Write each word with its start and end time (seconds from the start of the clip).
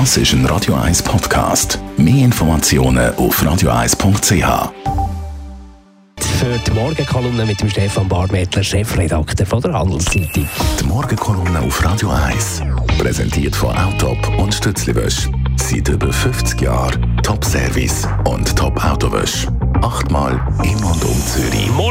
Das 0.00 0.16
ist 0.16 0.32
ein 0.32 0.44
Radio 0.46 0.74
1 0.74 1.04
Podcast. 1.04 1.78
Mehr 1.96 2.24
Informationen 2.24 3.14
auf 3.14 3.40
radio1.ch. 3.40 4.72
Für 6.18 6.58
die 6.66 6.70
Morgenkolumne 6.72 7.46
mit 7.46 7.60
dem 7.60 7.70
Stefan 7.70 8.08
Barmettler, 8.08 8.64
Chefredakteur 8.64 9.46
von 9.46 9.62
der 9.62 9.72
Handelszeitung. 9.72 10.48
Die 10.80 10.84
Morgenkolumne 10.84 11.60
auf 11.60 11.84
Radio 11.84 12.10
1. 12.10 12.62
Präsentiert 12.98 13.54
von 13.54 13.76
Autop 13.76 14.18
und 14.36 14.52
Stützliwösch. 14.52 15.28
Seit 15.58 15.88
über 15.88 16.12
50 16.12 16.60
Jahren 16.60 17.16
Top-Service 17.22 18.08
und 18.24 18.56
Top-Autowösch. 18.56 19.46
Achtmal 19.80 20.13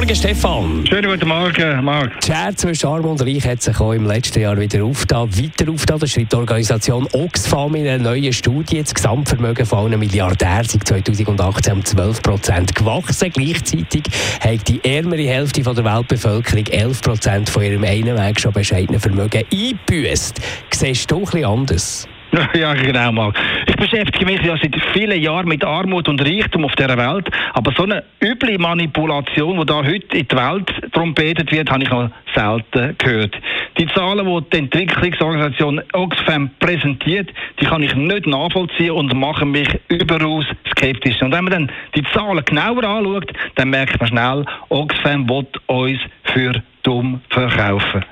Morgen, 0.03 0.15
Stefan. 0.17 0.85
Schönen 0.85 1.11
guten 1.11 1.29
Morgen, 1.29 1.85
Marc. 1.85 2.19
Die 2.19 2.25
Schere 2.27 2.53
zwischen 2.55 2.87
Arm 2.87 3.05
und 3.05 3.21
Reich 3.21 3.47
hat 3.47 3.61
sich 3.61 3.79
auch 3.79 3.93
im 3.93 4.05
letzten 4.05 4.41
Jahr 4.41 4.59
wieder 4.59 4.83
aufgetan, 4.83 5.29
weiter 5.33 5.71
aufgetan. 5.71 5.97
Das 5.97 6.11
schreibt 6.11 6.33
die 6.33 6.35
Organisation 6.35 7.07
Oxfam 7.13 7.73
in 7.75 7.87
einer 7.87 8.03
neuen 8.03 8.33
Studie. 8.33 8.83
Das 8.83 8.93
Gesamtvermögen 8.93 9.65
von 9.65 9.79
allen 9.79 9.97
Milliardären 9.97 10.65
sind 10.65 10.85
2018 10.85 11.73
um 11.73 11.85
12 11.85 12.21
Prozent 12.21 12.75
gewachsen. 12.75 13.31
Gleichzeitig 13.33 14.03
hat 14.41 14.67
die 14.67 14.83
ärmere 14.83 15.23
Hälfte 15.23 15.61
der 15.61 15.85
Weltbevölkerung 15.85 16.65
11 16.65 17.01
Prozent 17.01 17.49
von 17.49 17.63
ihrem 17.63 17.85
einen 17.85 18.17
Weg 18.17 18.41
schon 18.41 18.51
bescheidenen 18.51 18.99
Vermögen 18.99 19.45
eingebüßt. 19.49 20.41
Siehst 20.69 21.09
du 21.09 21.19
ein 21.19 21.23
bisschen 21.23 21.45
anders? 21.45 22.07
Ja, 22.53 22.73
genau, 22.73 23.11
Marc. 23.11 23.39
Ich 23.67 23.75
beschäftige 23.75 24.25
mich 24.25 24.41
ja 24.41 24.55
seit 24.57 24.75
vielen 24.93 25.21
Jahren 25.21 25.47
mit 25.47 25.63
Armut 25.63 26.07
und 26.07 26.21
Reichtum 26.21 26.65
auf 26.65 26.75
dieser 26.75 26.97
Welt, 26.97 27.29
aber 27.53 27.71
so 27.75 27.83
eine 27.83 28.03
üble 28.21 28.57
Manipulation, 28.57 29.59
die 29.59 29.65
da 29.65 29.83
heute 29.83 30.17
in 30.17 30.27
die 30.27 30.35
Welt 30.35 30.93
trompetet 30.93 31.51
wird, 31.51 31.69
habe 31.69 31.83
ich 31.83 31.89
noch 31.89 32.09
selten 32.33 32.95
gehört. 32.97 33.35
Die 33.77 33.87
Zahlen, 33.87 34.25
die 34.25 34.49
die 34.51 34.57
Entwicklungsorganisation 34.57 35.81
Oxfam 35.93 36.49
präsentiert, 36.59 37.29
die 37.59 37.65
kann 37.65 37.83
ich 37.83 37.95
nicht 37.95 38.25
nachvollziehen 38.25 38.91
und 38.91 39.13
machen 39.13 39.51
mich 39.51 39.69
überaus 39.89 40.45
skeptisch. 40.71 41.21
Und 41.21 41.31
wenn 41.31 41.43
man 41.43 41.53
dann 41.53 41.71
die 41.95 42.03
Zahlen 42.13 42.43
genauer 42.45 42.83
anschaut, 42.83 43.31
dann 43.55 43.69
merkt 43.69 43.99
man 43.99 44.09
schnell, 44.09 44.45
Oxfam 44.69 45.29
will 45.29 45.47
uns 45.67 45.99
für 46.23 46.53
dumm 46.83 47.21
verkaufen 47.29 48.03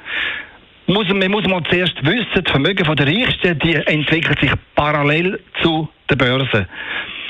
muss, 0.91 1.07
man 1.07 1.31
muss 1.31 1.47
mal 1.47 1.63
zuerst 1.69 1.95
wissen, 2.03 2.27
das 2.33 2.51
Vermögen 2.51 2.95
der 2.95 3.07
Reichsten 3.07 3.59
die 3.59 3.75
entwickelt 3.75 4.39
sich 4.39 4.51
parallel 4.75 5.39
zu 5.61 5.87
der 6.09 6.15
Börse. 6.15 6.67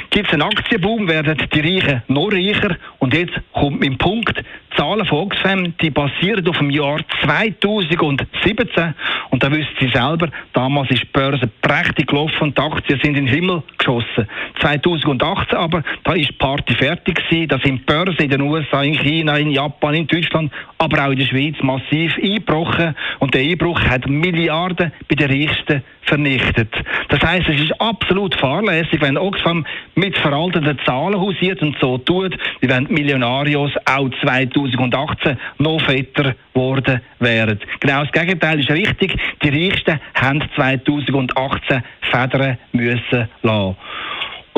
Gibt 0.10 0.28
es 0.28 0.34
einen 0.34 0.42
Aktienboom, 0.42 1.08
werden 1.08 1.38
die 1.54 1.60
Reichen 1.60 2.02
noch 2.08 2.32
reicher. 2.32 2.76
Und 3.02 3.16
jetzt 3.16 3.34
kommt 3.54 3.80
mein 3.80 3.98
Punkt. 3.98 4.38
Die 4.38 4.78
Zahlen 4.78 5.06
von 5.08 5.18
Oxfam, 5.24 5.74
die 5.82 5.90
basieren 5.90 6.48
auf 6.48 6.60
dem 6.60 6.70
Jahr 6.70 7.00
2017. 7.24 8.94
Und 9.32 9.44
da 9.44 9.52
wissen 9.52 9.74
Sie 9.80 9.90
selber, 9.90 10.30
damals 10.54 10.92
ist 10.92 11.02
die 11.02 11.08
Börse 11.12 11.50
prächtig 11.64 12.08
gelaufen 12.08 12.42
und 12.42 12.58
die 12.58 12.62
Aktien 12.62 13.00
sind 13.02 13.18
in 13.18 13.26
den 13.26 13.28
Himmel 13.28 13.64
geschossen. 13.80 14.28
2018 14.60 15.58
aber, 15.58 15.84
da 16.04 16.14
ist 16.14 16.30
die 16.30 16.34
Party 16.34 16.76
fertig 16.76 17.16
gewesen. 17.28 17.48
Da 17.48 17.58
sind 17.58 17.88
Börsen 17.88 18.22
in 18.22 18.30
den 18.30 18.42
USA, 18.42 18.84
in 18.84 18.94
China, 18.94 19.36
in 19.36 19.50
Japan, 19.50 19.96
in 19.96 20.06
Deutschland, 20.06 20.52
aber 20.78 21.08
auch 21.08 21.12
in 21.12 21.18
der 21.18 21.26
Schweiz 21.26 21.56
massiv 21.64 22.16
eingebrochen. 22.18 22.96
Und 23.18 23.34
der 23.34 23.42
Einbruch 23.42 23.82
hat 23.82 24.08
Milliarden 24.08 24.92
bei 25.10 25.16
den 25.16 25.32
Reichsten 25.32 25.84
vernichtet. 26.04 26.70
Das 27.10 27.22
heißt, 27.22 27.48
es 27.50 27.62
ist 27.62 27.82
absolut 27.82 28.36
fahrlässig, 28.36 29.02
wenn 29.02 29.18
Oxfam 29.18 29.66
mit 29.96 30.18
veralteten 30.18 30.78
Zahlen 30.86 31.20
hausiert 31.20 31.62
und 31.62 31.78
so 31.80 31.98
tut, 31.98 32.38
wie 32.60 32.70
wenn 32.70 32.91
Millionarios 32.92 33.72
auch 33.86 34.10
2018 34.22 35.38
noch 35.58 35.82
fetter 35.82 36.36
geworden 36.54 37.02
wären. 37.20 37.60
Genau 37.80 38.04
das 38.04 38.12
Gegenteil 38.12 38.60
ist 38.60 38.70
richtig. 38.70 39.16
Die 39.44 39.50
Reichsten 39.50 40.00
haben 40.16 40.44
2018 40.56 41.84
Federn 42.12 42.58
müssen 42.74 43.28
lassen. 43.42 43.76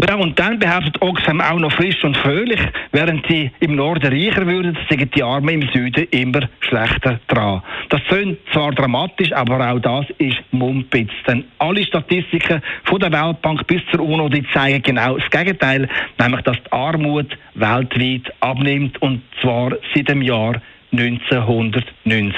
Ja, 0.02 0.16
und 0.16 0.38
dann 0.38 0.60
behauptet 0.60 1.02
Oxfam 1.02 1.40
auch 1.40 1.60
noch 1.60 1.72
frisch 1.72 2.04
und 2.04 2.18
fröhlich, 2.18 2.60
während 2.92 3.28
die 3.30 3.52
im 3.60 3.76
Norden 3.76 4.12
reicher 4.12 4.46
würden, 4.46 4.78
sind 4.90 5.16
die 5.16 5.24
Armen 5.24 5.62
im 5.62 5.70
Süden 5.70 6.08
immer 6.12 6.42
schlechter 6.60 7.20
dran. 7.28 7.62
Das 7.90 8.02
klingt 8.08 8.40
zwar 8.52 8.72
dramatisch, 8.72 9.32
aber 9.32 9.72
auch 9.72 9.80
das 9.80 10.06
ist 10.18 10.42
Mumpitz. 10.52 11.12
Denn 11.28 11.46
alle 11.60 11.84
Statistiken 11.86 12.62
von 12.84 13.00
der 13.00 13.12
Weltbank 13.12 13.66
bis 13.68 13.82
zur 13.92 14.02
UNO, 14.02 14.30
die 14.30 14.46
zeigen 14.52 14.82
genau 14.82 15.18
das 15.18 15.30
Gegenteil, 15.30 15.88
nämlich 16.20 16.42
dass 16.42 16.58
die 16.58 16.72
Armut 16.72 17.38
weltweit 17.54 18.34
abnimmt 18.42 19.02
und 19.02 19.22
zwar 19.42 19.72
seit 19.96 20.10
dem 20.10 20.22
Jahr 20.22 20.62
1990. 20.92 22.36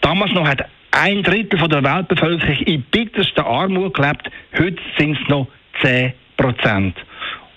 Damals 0.00 0.32
noch 0.32 0.46
hat 0.46 0.64
ein 0.90 1.22
Drittel 1.22 1.58
von 1.58 1.70
der 1.70 1.82
Weltbevölkerung 1.82 2.56
in 2.66 2.82
bitterster 2.82 3.46
Armut 3.46 3.94
gelebt, 3.94 4.30
heute 4.58 4.78
sind 4.98 5.18
es 5.20 5.28
noch 5.28 5.46
10 5.82 6.12
Prozent. 6.60 6.96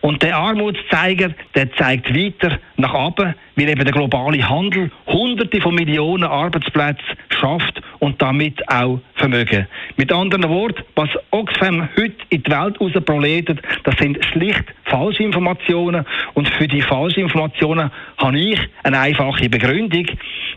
Und 0.01 0.21
der 0.21 0.35
Armutszeiger, 0.35 1.29
der 1.55 1.71
zeigt 1.75 2.13
weiter 2.13 2.59
nach 2.75 2.93
oben, 2.93 3.35
weil 3.55 3.69
eben 3.69 3.85
der 3.85 3.93
globale 3.93 4.49
Handel 4.49 4.91
Hunderte 5.07 5.61
von 5.61 5.75
Millionen 5.75 6.25
Arbeitsplätze 6.25 7.05
schafft 7.29 7.81
und 7.99 8.21
damit 8.21 8.67
auch 8.67 8.99
Vermögen. 9.15 9.65
Mit 9.95 10.11
anderen 10.11 10.49
Worten, 10.49 10.83
was 10.95 11.09
Oxfam 11.31 11.87
heute 11.95 12.17
in 12.29 12.43
die 12.43 12.51
Welt 12.51 12.81
rausproletet, 12.81 13.61
das 13.85 13.95
sind 13.97 14.23
schlicht 14.25 14.65
falsche 14.83 15.23
Informationen 15.23 16.05
und 16.33 16.49
für 16.49 16.67
die 16.67 16.81
falschen 16.81 17.21
Informationen 17.21 17.89
habe 18.17 18.37
ich 18.37 18.59
eine 18.83 18.99
einfache 18.99 19.47
Begründung. 19.47 20.05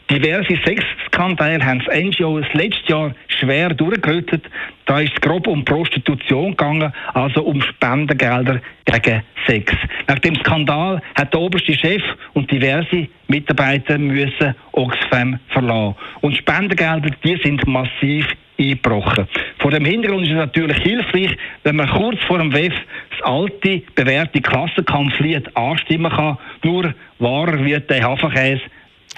Diverse 0.09 0.57
Sexskandale 0.65 1.65
haben 1.65 1.83
das 1.85 1.97
NGO 1.97 2.39
das 2.39 2.53
letzte 2.53 2.93
Jahr 2.93 3.15
schwer 3.27 3.71
durchgerüttelt. 3.71 4.49
Da 4.85 5.01
ist 5.01 5.13
es 5.15 5.21
grob 5.21 5.49
um 5.49 5.65
Prostitution 5.65 6.53
gegangen, 6.53 6.93
also 7.13 7.43
um 7.43 7.61
Spendengelder 7.61 8.61
gegen 8.85 9.23
Sex. 9.47 9.73
Nach 10.07 10.19
dem 10.21 10.37
Skandal 10.37 11.03
hat 11.17 11.33
der 11.33 11.41
oberste 11.41 11.75
Chef 11.75 12.03
und 12.35 12.49
diverse 12.53 13.09
Mitarbeiter 13.27 13.99
müssen 13.99 14.55
Oxfam 14.73 15.41
verlassen. 15.49 15.97
Und 16.21 16.37
Spendengelder, 16.37 17.11
die 17.25 17.37
sind 17.43 17.67
massiv 17.67 18.29
eingebrochen. 18.59 19.27
Vor 19.59 19.73
dem 19.73 19.85
Hintergrund 19.85 20.25
ist 20.27 20.31
es 20.31 20.37
natürlich 20.37 20.79
hilfreich, 20.79 21.37
wenn 21.65 21.77
man 21.77 21.89
kurz 21.89 22.23
vor 22.29 22.39
dem 22.39 22.53
WEF 22.55 22.75
das 23.11 23.23
alte, 23.23 23.83
bewährte 23.97 24.41
Klassenkampflied 24.41 25.57
anstimmen 25.57 26.13
kann. 26.13 26.39
Nur 26.63 26.95
wahrer 27.19 27.65
wird 27.65 27.91
der 27.91 28.05
Hafenkäse 28.05 28.63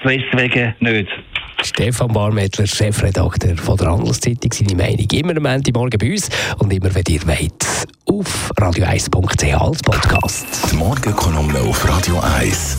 deswegen 0.03 0.75
nicht. 0.79 1.09
Stefan 1.63 2.13
Barmettler, 2.13 2.65
Chefredakteur 2.65 3.57
von 3.57 3.77
der 3.77 3.91
Handelszeitung, 3.91 4.51
seine 4.51 4.75
Meinung 4.75 5.07
immer 5.11 5.35
am 5.35 5.45
Ende 5.45 5.71
Morgen 5.73 5.97
bei 5.97 6.11
uns 6.11 6.29
und 6.59 6.71
immer, 6.71 6.93
wenn 6.93 7.03
ihr 7.09 7.21
wollt, 7.27 7.87
auf 8.05 8.51
radio1.ch 8.57 9.53
als 9.53 9.81
Podcast. 9.81 10.47
Die 10.71 10.77
Morgenkolumne 10.77 11.59
auf 11.59 11.87
Radio 11.87 12.19
1. 12.37 12.77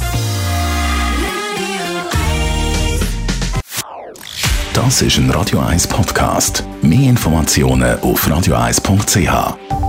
Das 4.72 5.02
ist 5.02 5.18
ein 5.18 5.30
Radio 5.30 5.58
1 5.60 5.86
Podcast. 5.88 6.64
Mehr 6.80 7.10
Informationen 7.10 8.00
auf 8.00 8.26
radio1.ch. 8.26 9.79